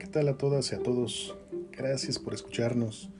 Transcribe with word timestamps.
¿qué 0.00 0.06
tal 0.06 0.28
a 0.28 0.38
todas 0.38 0.72
y 0.72 0.74
a 0.74 0.82
todos? 0.82 1.36
Gracias 1.72 2.18
por 2.18 2.32
escucharnos. 2.32 3.10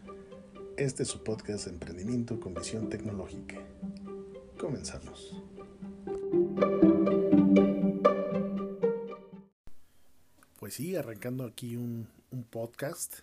Este 0.79 1.03
es 1.03 1.11
su 1.11 1.23
podcast 1.23 1.67
emprendimiento 1.67 2.41
con 2.41 2.55
visión 2.55 2.89
tecnológica. 2.89 3.63
Comenzamos. 4.59 5.43
Pues 10.59 10.73
sí, 10.73 10.97
arrancando 10.97 11.45
aquí 11.45 11.77
un 11.77 12.09
podcast. 12.49 13.19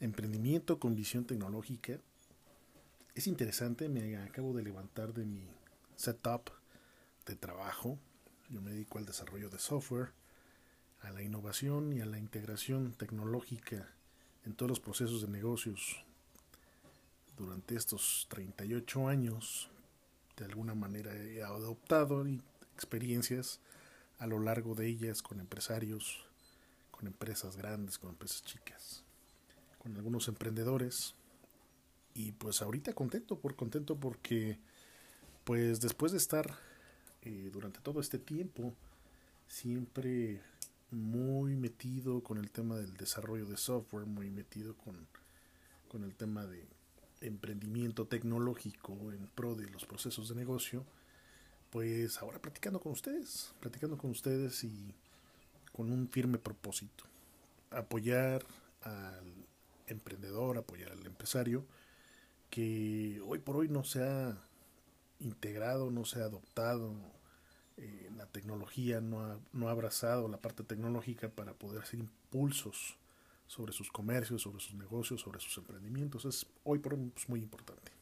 Emprendimiento 0.00 0.80
con 0.80 0.96
visión 0.96 1.26
tecnológica. 1.26 2.00
Es 3.14 3.26
interesante, 3.26 3.90
me 3.90 4.16
acabo 4.16 4.54
de 4.54 4.62
levantar 4.62 5.12
de 5.12 5.26
mi 5.26 5.46
setup 5.96 6.48
de 7.26 7.36
trabajo. 7.36 7.98
Yo 8.48 8.62
me 8.62 8.70
dedico 8.70 8.96
al 8.96 9.04
desarrollo 9.04 9.50
de 9.50 9.58
software 9.58 10.12
a 11.06 11.12
la 11.12 11.22
innovación 11.22 11.92
y 11.92 12.00
a 12.00 12.06
la 12.06 12.18
integración 12.18 12.92
tecnológica 12.92 13.88
en 14.44 14.54
todos 14.54 14.70
los 14.70 14.80
procesos 14.80 15.22
de 15.22 15.28
negocios 15.28 16.04
durante 17.36 17.76
estos 17.76 18.26
38 18.28 19.08
años 19.08 19.70
de 20.36 20.44
alguna 20.44 20.74
manera 20.74 21.14
he 21.14 21.42
adoptado 21.42 22.26
experiencias 22.74 23.60
a 24.18 24.26
lo 24.26 24.38
largo 24.38 24.74
de 24.74 24.86
ellas 24.86 25.22
con 25.22 25.40
empresarios, 25.40 26.24
con 26.90 27.06
empresas 27.06 27.56
grandes, 27.56 27.98
con 27.98 28.10
empresas 28.10 28.44
chicas, 28.44 29.02
con 29.78 29.96
algunos 29.96 30.28
emprendedores. 30.28 31.14
Y 32.14 32.32
pues 32.32 32.62
ahorita 32.62 32.94
contento 32.94 33.38
por 33.38 33.56
contento 33.56 33.96
porque 33.96 34.58
pues 35.44 35.80
después 35.80 36.12
de 36.12 36.18
estar 36.18 36.54
eh, 37.22 37.50
durante 37.52 37.80
todo 37.80 38.00
este 38.00 38.18
tiempo 38.18 38.74
siempre 39.48 40.40
muy 40.90 41.56
metido 41.56 42.22
con 42.22 42.38
el 42.38 42.50
tema 42.50 42.76
del 42.76 42.96
desarrollo 42.96 43.46
de 43.46 43.56
software, 43.56 44.06
muy 44.06 44.30
metido 44.30 44.76
con, 44.76 45.06
con 45.88 46.04
el 46.04 46.14
tema 46.14 46.46
de 46.46 46.66
emprendimiento 47.20 48.06
tecnológico 48.06 48.92
en 49.12 49.26
pro 49.34 49.54
de 49.54 49.68
los 49.70 49.84
procesos 49.86 50.28
de 50.28 50.34
negocio, 50.34 50.84
pues 51.70 52.18
ahora 52.18 52.40
platicando 52.40 52.80
con 52.80 52.92
ustedes, 52.92 53.52
platicando 53.60 53.98
con 53.98 54.10
ustedes 54.10 54.62
y 54.64 54.94
con 55.72 55.90
un 55.90 56.08
firme 56.08 56.38
propósito, 56.38 57.04
apoyar 57.70 58.44
al 58.82 59.46
emprendedor, 59.86 60.58
apoyar 60.58 60.92
al 60.92 61.04
empresario, 61.06 61.64
que 62.50 63.20
hoy 63.26 63.38
por 63.40 63.56
hoy 63.56 63.68
no 63.68 63.84
se 63.84 64.02
ha 64.02 64.38
integrado, 65.18 65.90
no 65.90 66.04
se 66.04 66.20
ha 66.20 66.24
adoptado 66.24 66.94
eh, 67.76 68.10
la 68.16 68.26
tecnología 68.26 69.00
no 69.00 69.20
ha, 69.20 69.38
no 69.52 69.68
ha 69.68 69.72
abrazado 69.72 70.28
la 70.28 70.38
parte 70.38 70.62
tecnológica 70.62 71.28
para 71.28 71.52
poder 71.52 71.82
hacer 71.82 72.00
impulsos 72.00 72.96
sobre 73.46 73.72
sus 73.72 73.90
comercios, 73.90 74.42
sobre 74.42 74.60
sus 74.60 74.74
negocios, 74.74 75.20
sobre 75.20 75.40
sus 75.40 75.56
emprendimientos. 75.58 76.24
Es 76.24 76.46
hoy 76.64 76.78
por 76.78 76.94
hoy 76.94 77.12
muy 77.28 77.40
importante. 77.40 77.92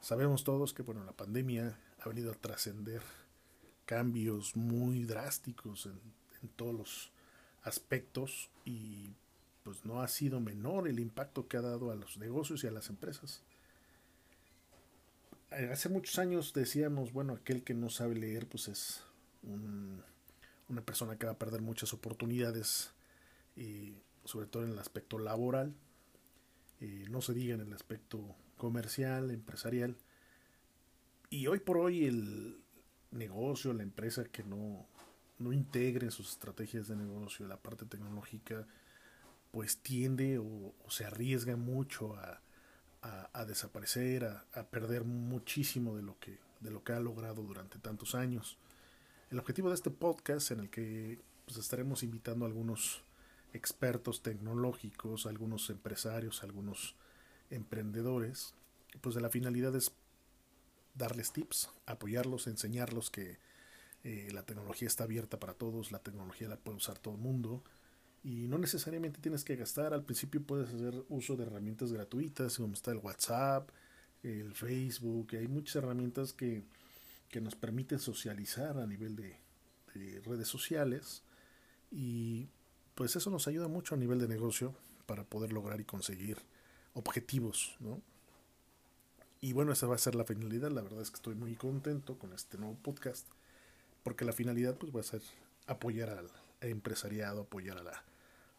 Sabemos 0.00 0.44
todos 0.44 0.72
que 0.72 0.82
bueno, 0.82 1.04
la 1.04 1.12
pandemia 1.12 1.78
ha 2.00 2.08
venido 2.08 2.30
a 2.30 2.34
trascender 2.34 3.02
cambios 3.86 4.54
muy 4.56 5.04
drásticos 5.04 5.86
en, 5.86 6.00
en, 6.42 6.48
todos 6.50 6.74
los 6.74 7.10
aspectos 7.62 8.50
y 8.64 9.10
pues 9.64 9.84
no 9.84 10.00
ha 10.00 10.08
sido 10.08 10.40
menor 10.40 10.86
el 10.86 11.00
impacto 11.00 11.48
que 11.48 11.56
ha 11.56 11.62
dado 11.62 11.90
a 11.90 11.96
los 11.96 12.18
negocios 12.18 12.62
y 12.62 12.68
a 12.68 12.70
las 12.70 12.88
empresas. 12.88 13.42
Eh, 15.52 15.70
hace 15.72 15.88
muchos 15.88 16.18
años 16.18 16.52
decíamos, 16.52 17.12
bueno, 17.12 17.34
aquel 17.34 17.62
que 17.62 17.74
no 17.74 17.88
sabe 17.88 18.16
leer, 18.16 18.48
pues 18.48 18.68
es 18.68 19.02
una 20.68 20.82
persona 20.82 21.16
que 21.16 21.26
va 21.26 21.32
a 21.32 21.38
perder 21.38 21.62
muchas 21.62 21.92
oportunidades, 21.92 22.92
y 23.54 23.94
sobre 24.24 24.46
todo 24.46 24.64
en 24.64 24.72
el 24.72 24.78
aspecto 24.78 25.18
laboral, 25.18 25.74
no 26.80 27.22
se 27.22 27.32
diga 27.32 27.54
en 27.54 27.60
el 27.60 27.72
aspecto 27.72 28.34
comercial, 28.56 29.30
empresarial. 29.30 29.96
Y 31.30 31.46
hoy 31.46 31.60
por 31.60 31.78
hoy 31.78 32.06
el 32.06 32.60
negocio, 33.12 33.72
la 33.72 33.84
empresa 33.84 34.24
que 34.24 34.42
no, 34.42 34.86
no 35.38 35.52
integre 35.52 36.10
sus 36.10 36.30
estrategias 36.30 36.88
de 36.88 36.96
negocio, 36.96 37.46
la 37.46 37.56
parte 37.56 37.86
tecnológica, 37.86 38.66
pues 39.52 39.78
tiende 39.78 40.38
o 40.38 40.74
se 40.88 41.04
arriesga 41.06 41.56
mucho 41.56 42.14
a, 42.16 42.42
a, 43.32 43.44
desaparecer, 43.44 44.24
a, 44.24 44.62
perder 44.64 45.04
muchísimo 45.04 45.96
de 45.96 46.02
lo, 46.02 46.18
que, 46.18 46.38
de 46.60 46.70
lo 46.70 46.82
que 46.82 46.92
ha 46.92 47.00
logrado 47.00 47.42
durante 47.42 47.78
tantos 47.78 48.14
años. 48.14 48.58
El 49.30 49.38
objetivo 49.38 49.68
de 49.68 49.74
este 49.74 49.90
podcast 49.90 50.50
en 50.50 50.60
el 50.60 50.70
que 50.70 51.20
pues, 51.44 51.58
estaremos 51.58 52.02
invitando 52.02 52.44
a 52.44 52.48
algunos 52.48 53.02
expertos 53.52 54.22
tecnológicos, 54.22 55.26
algunos 55.26 55.70
empresarios, 55.70 56.42
algunos 56.42 56.96
emprendedores, 57.50 58.54
pues 59.00 59.14
de 59.14 59.20
la 59.20 59.30
finalidad 59.30 59.74
es 59.76 59.92
darles 60.94 61.32
tips, 61.32 61.70
apoyarlos, 61.86 62.46
enseñarlos 62.46 63.10
que 63.10 63.38
eh, 64.04 64.28
la 64.32 64.44
tecnología 64.44 64.88
está 64.88 65.04
abierta 65.04 65.38
para 65.38 65.54
todos, 65.54 65.92
la 65.92 65.98
tecnología 65.98 66.48
la 66.48 66.56
puede 66.56 66.78
usar 66.78 66.98
todo 66.98 67.14
el 67.14 67.20
mundo, 67.20 67.62
y 68.26 68.48
no 68.48 68.58
necesariamente 68.58 69.20
tienes 69.20 69.44
que 69.44 69.54
gastar. 69.54 69.94
Al 69.94 70.02
principio 70.02 70.42
puedes 70.42 70.74
hacer 70.74 71.04
uso 71.10 71.36
de 71.36 71.44
herramientas 71.44 71.92
gratuitas, 71.92 72.56
como 72.56 72.74
está 72.74 72.90
el 72.90 72.98
WhatsApp, 72.98 73.70
el 74.24 74.52
Facebook. 74.52 75.28
Hay 75.34 75.46
muchas 75.46 75.76
herramientas 75.76 76.32
que, 76.32 76.64
que 77.28 77.40
nos 77.40 77.54
permiten 77.54 78.00
socializar 78.00 78.78
a 78.78 78.86
nivel 78.88 79.14
de, 79.14 79.38
redes 80.24 80.48
sociales. 80.48 81.22
Y 81.92 82.48
pues 82.96 83.14
eso 83.14 83.30
nos 83.30 83.46
ayuda 83.46 83.68
mucho 83.68 83.94
a 83.94 83.98
nivel 83.98 84.18
de 84.18 84.26
negocio 84.26 84.74
para 85.06 85.22
poder 85.22 85.52
lograr 85.52 85.80
y 85.80 85.84
conseguir 85.84 86.38
objetivos, 86.94 87.76
¿no? 87.78 88.02
Y 89.40 89.52
bueno, 89.52 89.70
esa 89.70 89.86
va 89.86 89.94
a 89.94 89.98
ser 89.98 90.16
la 90.16 90.24
finalidad. 90.24 90.72
La 90.72 90.82
verdad 90.82 91.00
es 91.00 91.10
que 91.10 91.16
estoy 91.16 91.36
muy 91.36 91.54
contento 91.54 92.18
con 92.18 92.32
este 92.32 92.58
nuevo 92.58 92.74
podcast, 92.74 93.28
porque 94.02 94.24
la 94.24 94.32
finalidad 94.32 94.76
pues 94.76 94.92
va 94.92 94.98
a 94.98 95.04
ser 95.04 95.22
apoyar 95.68 96.10
al 96.10 96.28
empresariado, 96.60 97.42
apoyar 97.42 97.78
a 97.78 97.82
la, 97.84 98.04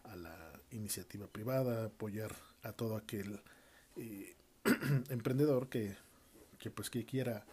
a 0.07 0.15
la 0.15 0.61
iniciativa 0.71 1.27
privada, 1.27 1.85
apoyar 1.85 2.35
a 2.63 2.73
todo 2.73 2.95
aquel 2.95 3.41
eh, 3.95 4.35
emprendedor 5.09 5.69
que, 5.69 5.95
que, 6.59 6.71
pues 6.71 6.89
que 6.89 7.05
quiera 7.05 7.45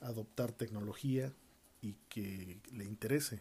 adoptar 0.00 0.52
tecnología 0.52 1.32
y 1.80 1.96
que 2.08 2.58
le 2.72 2.84
interese 2.84 3.40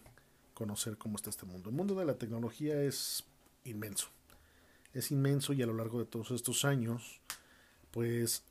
conocer 0.54 0.98
cómo 0.98 1.16
está 1.16 1.30
este 1.30 1.46
mundo. 1.46 1.70
El 1.70 1.76
mundo 1.76 1.96
de 1.96 2.06
la 2.06 2.16
tecnología 2.16 2.82
es 2.82 3.24
inmenso. 3.64 4.10
Es 4.94 5.12
inmenso 5.12 5.54
y 5.54 5.62
a 5.62 5.68
lo 5.68 5.74
largo 5.74 6.00
de 6.00 6.06
todos 6.06 6.32
estos 6.32 6.66
años, 6.66 7.22
pues 7.92 8.44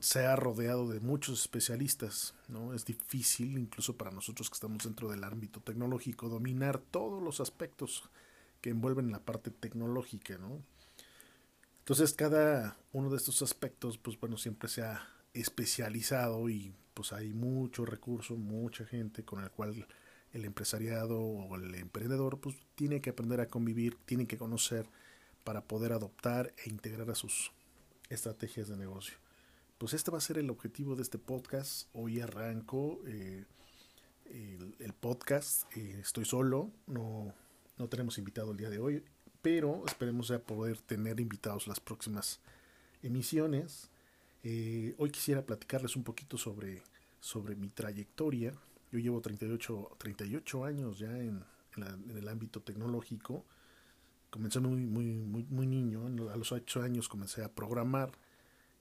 se 0.00 0.26
ha 0.26 0.36
rodeado 0.36 0.88
de 0.88 1.00
muchos 1.00 1.40
especialistas, 1.40 2.34
¿no? 2.48 2.74
Es 2.74 2.84
difícil, 2.84 3.56
incluso 3.56 3.96
para 3.96 4.10
nosotros 4.10 4.50
que 4.50 4.54
estamos 4.54 4.84
dentro 4.84 5.08
del 5.08 5.24
ámbito 5.24 5.60
tecnológico, 5.60 6.28
dominar 6.28 6.78
todos 6.78 7.22
los 7.22 7.40
aspectos 7.40 8.04
que 8.66 8.70
envuelven 8.70 9.12
la 9.12 9.20
parte 9.20 9.52
tecnológica, 9.52 10.38
¿no? 10.38 10.60
Entonces 11.78 12.12
cada 12.14 12.76
uno 12.92 13.10
de 13.10 13.16
estos 13.16 13.40
aspectos, 13.42 13.96
pues 13.96 14.18
bueno, 14.18 14.36
siempre 14.36 14.68
se 14.68 14.82
ha 14.82 15.08
especializado 15.34 16.48
y 16.48 16.74
pues 16.92 17.12
hay 17.12 17.32
mucho 17.32 17.84
recurso, 17.86 18.34
mucha 18.34 18.84
gente 18.84 19.24
con 19.24 19.44
el 19.44 19.52
cual 19.52 19.86
el 20.32 20.44
empresariado 20.44 21.20
o 21.20 21.54
el 21.54 21.76
emprendedor 21.76 22.40
pues 22.40 22.56
tiene 22.74 23.00
que 23.00 23.10
aprender 23.10 23.40
a 23.40 23.46
convivir, 23.46 23.98
tiene 24.04 24.26
que 24.26 24.36
conocer 24.36 24.88
para 25.44 25.60
poder 25.60 25.92
adoptar 25.92 26.52
e 26.64 26.68
integrar 26.68 27.08
a 27.08 27.14
sus 27.14 27.52
estrategias 28.08 28.66
de 28.66 28.76
negocio. 28.76 29.16
Pues 29.78 29.94
este 29.94 30.10
va 30.10 30.18
a 30.18 30.20
ser 30.20 30.38
el 30.38 30.50
objetivo 30.50 30.96
de 30.96 31.02
este 31.02 31.18
podcast. 31.18 31.88
Hoy 31.92 32.20
arranco 32.20 32.98
eh, 33.06 33.44
el, 34.80 34.92
podcast. 34.92 35.70
Eh, 35.76 36.00
estoy 36.00 36.24
solo, 36.24 36.72
no, 36.88 37.32
no 37.78 37.88
tenemos 37.88 38.18
invitado 38.18 38.52
el 38.52 38.56
día 38.56 38.70
de 38.70 38.78
hoy, 38.78 39.02
pero 39.42 39.84
esperemos 39.86 40.28
ya 40.28 40.38
poder 40.38 40.80
tener 40.80 41.20
invitados 41.20 41.66
las 41.66 41.80
próximas 41.80 42.40
emisiones. 43.02 43.90
Eh, 44.42 44.94
hoy 44.98 45.10
quisiera 45.10 45.44
platicarles 45.44 45.96
un 45.96 46.04
poquito 46.04 46.38
sobre, 46.38 46.82
sobre 47.20 47.54
mi 47.54 47.68
trayectoria. 47.68 48.52
Yo 48.90 48.98
llevo 48.98 49.20
38, 49.20 49.96
38 49.98 50.64
años 50.64 50.98
ya 50.98 51.18
en, 51.18 51.44
en, 51.76 52.16
el 52.16 52.28
ámbito 52.28 52.60
tecnológico. 52.60 53.44
Comencé 54.30 54.60
muy, 54.60 54.86
muy, 54.86 55.06
muy, 55.06 55.44
muy 55.44 55.66
niño. 55.66 56.06
A 56.32 56.36
los 56.36 56.52
8 56.52 56.82
años 56.82 57.08
comencé 57.08 57.44
a 57.44 57.54
programar 57.54 58.12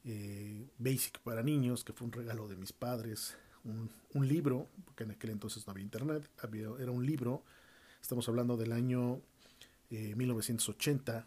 eh, 0.03 0.67
Basic 0.77 1.19
para 1.19 1.43
niños, 1.43 1.83
que 1.83 1.93
fue 1.93 2.07
un 2.07 2.13
regalo 2.13 2.47
de 2.47 2.55
mis 2.55 2.71
padres. 2.71 3.37
Un, 3.63 3.89
un 4.13 4.27
libro, 4.27 4.69
porque 4.85 5.03
en 5.03 5.11
aquel 5.11 5.31
entonces 5.31 5.65
no 5.65 5.71
había 5.71 5.83
internet, 5.83 6.29
había, 6.41 6.69
era 6.79 6.91
un 6.91 7.05
libro 7.05 7.43
Estamos 8.05 8.29
hablando 8.29 8.55
del 8.55 8.71
año 8.71 9.19
1980, 9.89 11.17
eh, 11.17 11.23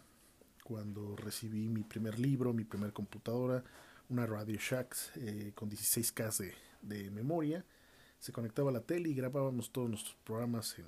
cuando 0.63 1.13
recibí 1.17 1.67
mi 1.67 1.83
primer 1.83 2.17
libro, 2.17 2.53
mi 2.53 2.63
primer 2.63 2.93
computadora, 2.93 3.61
una 4.07 4.25
Radio 4.25 4.57
Shack 4.57 4.95
eh, 5.15 5.51
con 5.53 5.69
16K 5.69 6.37
de, 6.37 6.53
de, 6.81 7.11
memoria. 7.11 7.65
Se 8.19 8.31
conectaba 8.31 8.69
a 8.69 8.71
la 8.71 8.79
tele 8.79 9.09
y 9.09 9.13
grabábamos 9.13 9.73
todos 9.73 9.89
nuestros 9.89 10.15
programas 10.23 10.79
en, 10.79 10.85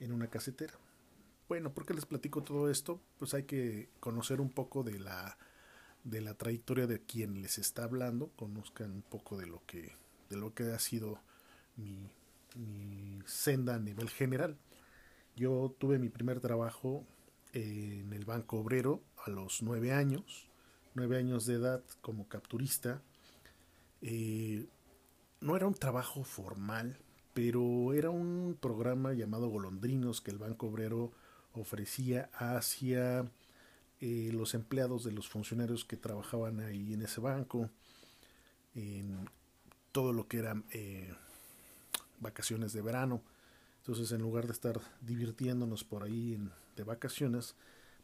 en 0.00 0.10
una 0.10 0.26
casetera. 0.26 0.74
bueno, 1.48 1.72
¿por 1.72 1.86
qué 1.86 1.94
les 1.94 2.04
platico 2.04 2.42
todo 2.42 2.68
esto? 2.68 3.00
Pues 3.20 3.34
hay 3.34 3.44
que 3.44 3.90
conocer 4.00 4.40
un 4.40 4.50
poco 4.50 4.82
de 4.82 4.98
la, 4.98 5.38
de 6.02 6.20
la 6.22 6.34
trayectoria 6.34 6.88
de 6.88 7.02
quien 7.02 7.40
les 7.40 7.58
está 7.58 7.84
hablando, 7.84 8.32
conozcan 8.34 8.90
un 8.90 9.02
poco 9.02 9.36
de 9.36 9.46
lo 9.46 9.62
que, 9.64 9.92
de 10.28 10.36
lo 10.36 10.54
que 10.54 10.64
ha 10.72 10.78
sido 10.80 11.20
mi, 11.76 12.10
mi 12.56 13.22
senda 13.26 13.76
a 13.76 13.78
nivel 13.78 14.10
general. 14.10 14.58
Yo 15.38 15.72
tuve 15.78 16.00
mi 16.00 16.08
primer 16.08 16.40
trabajo 16.40 17.06
en 17.52 18.12
el 18.12 18.24
Banco 18.24 18.58
Obrero 18.58 19.04
a 19.24 19.30
los 19.30 19.62
nueve 19.62 19.92
años, 19.92 20.48
nueve 20.94 21.16
años 21.16 21.46
de 21.46 21.54
edad 21.54 21.84
como 22.00 22.26
capturista. 22.26 23.02
Eh, 24.02 24.66
no 25.40 25.54
era 25.54 25.68
un 25.68 25.74
trabajo 25.74 26.24
formal, 26.24 26.98
pero 27.34 27.94
era 27.94 28.10
un 28.10 28.58
programa 28.60 29.12
llamado 29.12 29.48
Golondrinos 29.48 30.20
que 30.20 30.32
el 30.32 30.38
Banco 30.38 30.66
Obrero 30.66 31.12
ofrecía 31.52 32.30
hacia 32.32 33.30
eh, 34.00 34.30
los 34.32 34.54
empleados 34.54 35.04
de 35.04 35.12
los 35.12 35.28
funcionarios 35.28 35.84
que 35.84 35.96
trabajaban 35.96 36.58
ahí 36.58 36.94
en 36.94 37.02
ese 37.02 37.20
banco, 37.20 37.70
en 38.74 39.30
todo 39.92 40.12
lo 40.12 40.26
que 40.26 40.38
eran 40.38 40.64
eh, 40.72 41.14
vacaciones 42.18 42.72
de 42.72 42.82
verano. 42.82 43.22
Entonces, 43.88 44.12
en 44.12 44.20
lugar 44.20 44.46
de 44.46 44.52
estar 44.52 44.78
divirtiéndonos 45.00 45.82
por 45.82 46.02
ahí 46.04 46.38
de 46.76 46.84
vacaciones, 46.84 47.54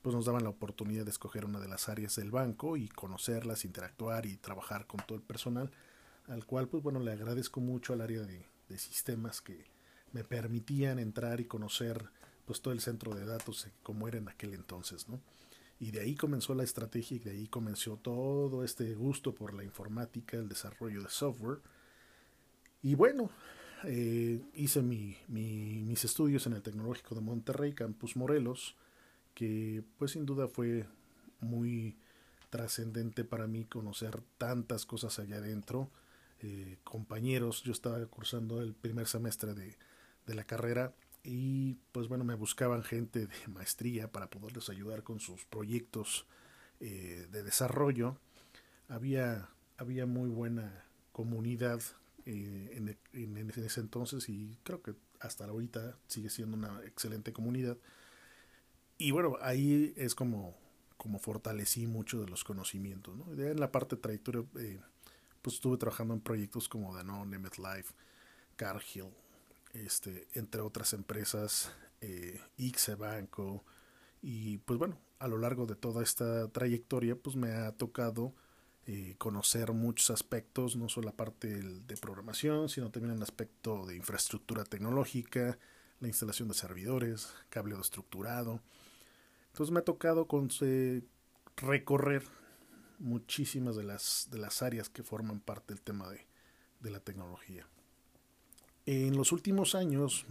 pues 0.00 0.14
nos 0.14 0.24
daban 0.24 0.42
la 0.42 0.48
oportunidad 0.48 1.04
de 1.04 1.10
escoger 1.10 1.44
una 1.44 1.60
de 1.60 1.68
las 1.68 1.90
áreas 1.90 2.16
del 2.16 2.30
banco 2.30 2.78
y 2.78 2.88
conocerlas, 2.88 3.66
interactuar 3.66 4.24
y 4.24 4.38
trabajar 4.38 4.86
con 4.86 5.00
todo 5.06 5.18
el 5.18 5.22
personal, 5.22 5.70
al 6.26 6.46
cual, 6.46 6.68
pues 6.68 6.82
bueno, 6.82 7.00
le 7.00 7.12
agradezco 7.12 7.60
mucho 7.60 7.92
al 7.92 8.00
área 8.00 8.22
de, 8.22 8.46
de 8.70 8.78
sistemas 8.78 9.42
que 9.42 9.66
me 10.12 10.24
permitían 10.24 10.98
entrar 10.98 11.40
y 11.40 11.44
conocer 11.44 12.02
pues 12.46 12.62
todo 12.62 12.72
el 12.72 12.80
centro 12.80 13.14
de 13.14 13.26
datos 13.26 13.68
como 13.82 14.08
era 14.08 14.16
en 14.16 14.30
aquel 14.30 14.54
entonces, 14.54 15.06
¿no? 15.06 15.20
Y 15.78 15.90
de 15.90 16.00
ahí 16.00 16.14
comenzó 16.14 16.54
la 16.54 16.64
estrategia 16.64 17.18
y 17.18 17.20
de 17.20 17.32
ahí 17.32 17.46
comenzó 17.46 17.98
todo 17.98 18.64
este 18.64 18.94
gusto 18.94 19.34
por 19.34 19.52
la 19.52 19.64
informática, 19.64 20.38
el 20.38 20.48
desarrollo 20.48 21.02
de 21.02 21.10
software. 21.10 21.60
Y 22.80 22.94
bueno, 22.94 23.28
eh, 23.86 24.40
hice 24.54 24.82
mi, 24.82 25.16
mis 25.28 26.04
estudios 26.04 26.46
en 26.46 26.54
el 26.54 26.62
Tecnológico 26.62 27.14
de 27.14 27.20
Monterrey, 27.20 27.72
Campus 27.72 28.16
Morelos, 28.16 28.76
que 29.34 29.82
pues 29.98 30.12
sin 30.12 30.26
duda 30.26 30.48
fue 30.48 30.86
muy 31.40 31.96
trascendente 32.50 33.24
para 33.24 33.46
mí 33.46 33.64
conocer 33.64 34.22
tantas 34.38 34.86
cosas 34.86 35.18
allá 35.18 35.38
adentro 35.38 35.90
eh, 36.40 36.76
compañeros. 36.84 37.62
Yo 37.62 37.72
estaba 37.72 38.04
cursando 38.06 38.60
el 38.60 38.74
primer 38.74 39.06
semestre 39.06 39.54
de, 39.54 39.76
la 40.26 40.44
carrera 40.44 40.94
y 41.22 41.74
pues 41.92 42.08
bueno, 42.08 42.24
me 42.24 42.34
buscaban 42.34 42.82
gente 42.82 43.26
de 43.26 43.34
maestría 43.48 44.12
para 44.12 44.28
poderles 44.28 44.68
ayudar 44.68 45.02
con 45.02 45.20
sus 45.20 45.44
proyectos 45.46 46.26
eh, 46.80 47.26
de 47.30 47.42
desarrollo. 47.42 48.18
Había, 48.88 49.48
había 49.78 50.06
muy 50.06 50.28
buena 50.28 50.84
comunidad 51.12 51.80
eh, 52.26 52.96
en, 53.12 53.36
en, 53.36 53.50
ese 53.50 53.80
entonces 53.80 54.28
y 54.28 54.58
creo 54.62 54.82
que 54.82 54.94
hasta 55.20 55.44
ahorita 55.44 55.98
sigue 56.06 56.30
siendo 56.30 56.56
una 56.56 56.82
excelente 56.84 57.32
comunidad. 57.32 57.76
Y 58.98 59.10
bueno, 59.10 59.36
ahí 59.40 59.92
es 59.96 60.14
como, 60.14 60.56
como 60.96 61.18
fortalecí 61.18 61.86
mucho 61.86 62.20
de 62.20 62.28
los 62.28 62.44
conocimientos. 62.44 63.16
¿no? 63.16 63.32
En 63.32 63.58
la 63.58 63.72
parte 63.72 63.96
de 63.96 64.02
trayectoria 64.02 64.44
pues 65.44 65.56
estuve 65.56 65.76
trabajando 65.76 66.14
en 66.14 66.20
proyectos 66.20 66.70
como 66.70 66.94
Danone, 66.94 67.38
MetLife, 67.38 67.92
Cargill, 68.56 69.10
este, 69.74 70.26
entre 70.32 70.62
otras 70.62 70.94
empresas, 70.94 71.70
eh, 72.00 72.40
Ixe 72.56 72.94
Banco, 72.94 73.62
y 74.22 74.56
pues 74.56 74.78
bueno, 74.78 74.98
a 75.18 75.28
lo 75.28 75.36
largo 75.36 75.66
de 75.66 75.74
toda 75.74 76.02
esta 76.02 76.48
trayectoria, 76.48 77.14
pues 77.14 77.36
me 77.36 77.50
ha 77.50 77.72
tocado 77.72 78.34
eh, 78.86 79.14
conocer 79.16 79.72
muchos 79.72 80.10
aspectos, 80.10 80.76
no 80.76 80.90
solo 80.90 81.06
la 81.06 81.16
parte 81.16 81.48
de 81.48 81.96
programación, 81.96 82.68
sino 82.68 82.90
también 82.90 83.14
el 83.14 83.22
aspecto 83.22 83.86
de 83.86 83.96
infraestructura 83.96 84.64
tecnológica, 84.64 85.58
la 86.00 86.08
instalación 86.08 86.48
de 86.48 86.54
servidores, 86.54 87.32
cableado 87.48 87.80
estructurado. 87.80 88.60
Entonces 89.46 89.72
me 89.72 89.80
ha 89.80 89.84
tocado 89.84 90.26
con, 90.26 90.50
recorrer 91.56 92.24
muchísimas 92.98 93.76
de 93.76 93.84
las, 93.84 94.28
de 94.30 94.38
las 94.38 94.62
áreas 94.62 94.90
que 94.90 95.02
forman 95.02 95.40
parte 95.40 95.72
del 95.72 95.82
tema 95.82 96.10
de, 96.10 96.26
de 96.80 96.90
la 96.90 97.00
tecnología. 97.00 97.66
En 98.84 99.16
los 99.16 99.32
últimos 99.32 99.74
años 99.74 100.26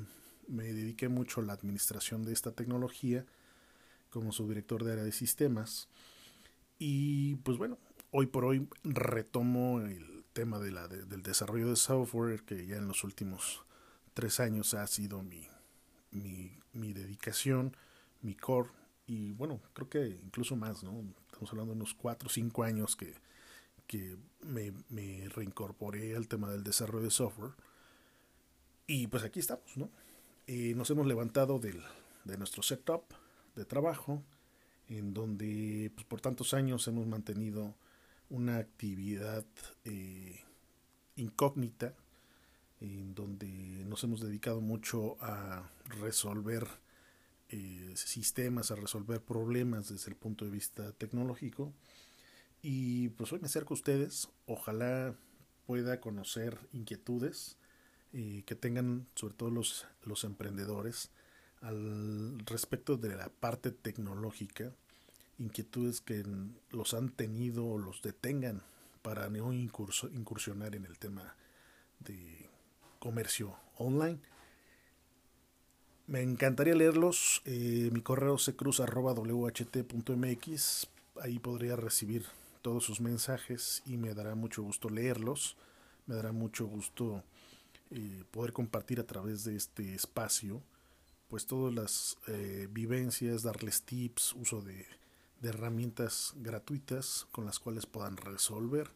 me 0.47 0.65
dediqué 0.65 1.07
mucho 1.07 1.41
a 1.41 1.43
la 1.43 1.53
administración 1.53 2.23
de 2.23 2.33
esta 2.33 2.51
tecnología 2.51 3.25
como 4.11 4.31
subdirector 4.31 4.83
de 4.83 4.91
área 4.91 5.03
de 5.03 5.11
sistemas 5.11 5.87
y 6.77 7.35
pues 7.37 7.57
bueno, 7.57 7.79
hoy 8.13 8.27
por 8.27 8.45
hoy 8.45 8.67
retomo 8.83 9.81
el 9.81 10.23
tema 10.33 10.59
de 10.59 10.71
la, 10.71 10.87
del 10.87 11.23
desarrollo 11.23 11.69
de 11.69 11.75
software 11.75 12.43
que 12.43 12.65
ya 12.67 12.77
en 12.77 12.87
los 12.87 13.03
últimos 13.03 13.65
tres 14.13 14.39
años 14.39 14.75
ha 14.75 14.85
sido 14.85 15.23
mi, 15.23 15.47
mi, 16.11 16.51
mi 16.73 16.93
dedicación, 16.93 17.75
mi 18.21 18.35
core 18.35 18.69
y 19.07 19.33
bueno, 19.33 19.59
creo 19.73 19.89
que 19.89 20.07
incluso 20.23 20.55
más, 20.55 20.83
¿no? 20.83 21.03
Estamos 21.25 21.51
hablando 21.51 21.73
de 21.73 21.77
unos 21.77 21.95
4 21.95 22.27
o 22.27 22.29
5 22.29 22.63
años 22.63 22.95
que, 22.95 23.15
que 23.87 24.15
me, 24.41 24.71
me, 24.89 25.27
reincorporé 25.29 26.15
al 26.15 26.27
tema 26.27 26.49
del 26.49 26.63
desarrollo 26.63 27.05
de 27.05 27.11
software. 27.11 27.51
Y 28.87 29.07
pues 29.07 29.23
aquí 29.23 29.39
estamos, 29.39 29.75
¿no? 29.75 29.89
Eh, 30.47 30.73
nos 30.75 30.89
hemos 30.89 31.05
levantado 31.07 31.59
del, 31.59 31.83
de 32.23 32.37
nuestro 32.37 32.63
setup 32.63 33.03
de 33.55 33.65
trabajo, 33.65 34.23
en 34.87 35.13
donde 35.13 35.91
pues, 35.95 36.05
por 36.05 36.21
tantos 36.21 36.53
años 36.53 36.87
hemos 36.87 37.07
mantenido 37.07 37.75
una 38.29 38.57
actividad 38.57 39.45
eh, 39.85 40.43
incógnita, 41.15 41.93
en 42.79 43.15
donde 43.15 43.47
nos 43.85 44.03
hemos 44.03 44.21
dedicado 44.21 44.59
mucho 44.59 45.17
a 45.21 45.69
resolver 46.01 46.67
eh, 47.49 47.93
sistemas, 47.95 48.71
a 48.71 48.75
resolver 48.75 49.21
problemas 49.21 49.89
desde 49.89 50.11
el 50.11 50.17
punto 50.17 50.43
de 50.45 50.51
vista 50.51 50.91
tecnológico. 50.93 51.73
Y 52.61 53.09
pues 53.09 53.31
hoy 53.31 53.39
me 53.39 53.45
acerco 53.45 53.73
a 53.73 53.75
ustedes, 53.75 54.29
ojalá 54.47 55.15
pueda 55.65 56.01
conocer 56.01 56.57
inquietudes 56.71 57.57
eh, 58.11 58.43
que 58.45 58.55
tengan 58.55 59.07
sobre 59.15 59.33
todo 59.33 59.49
los, 59.49 59.87
los 60.03 60.23
emprendedores 60.23 61.11
al 61.61 62.39
respecto 62.45 62.97
de 62.97 63.15
la 63.15 63.29
parte 63.29 63.71
tecnológica, 63.71 64.73
inquietudes 65.39 66.01
que 66.01 66.23
los 66.71 66.93
han 66.93 67.09
tenido 67.09 67.65
o 67.65 67.77
los 67.77 68.01
detengan 68.01 68.61
para 69.01 69.29
no 69.29 69.53
incursionar 69.53 70.75
en 70.75 70.85
el 70.85 70.97
tema 70.97 71.35
de 71.99 72.49
comercio 72.99 73.55
online 73.77 74.19
me 76.07 76.21
encantaría 76.21 76.75
leerlos. 76.75 77.41
Eh, 77.45 77.89
mi 77.91 78.01
correo 78.01 78.37
secruz.wht.mx. 78.37 80.87
Ahí 81.21 81.39
podría 81.39 81.75
recibir 81.75 82.25
todos 82.61 82.83
sus 82.83 83.01
mensajes 83.01 83.81
y 83.85 83.97
me 83.97 84.13
dará 84.13 84.35
mucho 84.35 84.61
gusto 84.63 84.89
leerlos. 84.89 85.57
Me 86.05 86.15
dará 86.15 86.33
mucho 86.33 86.67
gusto 86.67 87.23
eh, 87.91 88.23
poder 88.31 88.51
compartir 88.51 88.99
a 88.99 89.05
través 89.05 89.45
de 89.45 89.55
este 89.55 89.95
espacio 89.95 90.61
pues 91.29 91.45
todas 91.47 91.73
las 91.73 92.17
eh, 92.27 92.67
vivencias, 92.69 93.41
darles 93.41 93.83
tips, 93.83 94.33
uso 94.33 94.61
de, 94.61 94.85
de 95.43 95.49
herramientas 95.49 96.33
gratuitas 96.37 97.27
con 97.33 97.45
las 97.45 97.59
cuales 97.59 97.85
puedan 97.85 98.15
resolver 98.15 98.89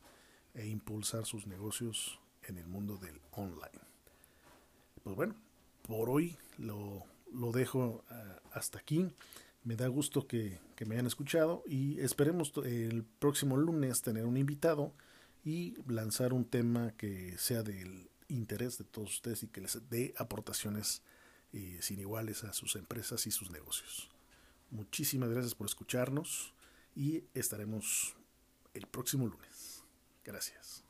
e 0.55 0.65
impulsar 0.65 1.25
sus 1.25 1.45
negocios 1.45 2.19
en 2.43 2.57
el 2.57 2.67
mundo 2.67 2.97
del 2.97 3.19
online. 3.31 3.81
Pues 5.03 5.15
bueno, 5.15 5.35
por 5.81 6.09
hoy 6.09 6.37
lo, 6.57 7.03
lo 7.33 7.51
dejo 7.51 8.05
ah, 8.09 8.39
hasta 8.53 8.79
aquí. 8.79 9.11
Me 9.65 9.75
da 9.75 9.87
gusto 9.87 10.25
que, 10.25 10.59
que, 10.77 10.85
me 10.85 10.95
hayan 10.95 11.07
escuchado 11.07 11.63
y 11.67 11.99
esperemos 11.99 12.53
el 12.63 13.03
próximo 13.03 13.57
lunes 13.57 14.01
tener 14.01 14.25
un 14.25 14.37
invitado 14.37 14.93
y 15.43 15.75
lanzar 15.85 16.31
un 16.31 16.45
tema 16.45 16.93
que 16.95 17.37
sea 17.37 17.61
del 17.61 18.09
interés 18.29 18.77
de 18.77 18.85
todos 18.85 19.09
ustedes 19.09 19.43
y 19.43 19.47
que 19.47 19.59
les 19.59 19.89
dé 19.89 20.13
aportaciones 20.17 21.01
eh, 21.51 21.79
sin 21.81 21.99
iguales 21.99 22.45
a 22.45 22.53
sus 22.53 22.77
empresas 22.77 23.27
y 23.27 23.31
sus 23.31 23.51
negocios. 23.51 24.09
Muchísimas 24.69 25.29
gracias 25.29 25.55
por 25.55 25.67
escucharnos 25.67 26.53
y 26.95 27.23
estaremos 27.33 28.15
el 28.73 28.87
próximo 28.87 29.27
lunes. 29.27 29.83
Gracias. 30.23 30.86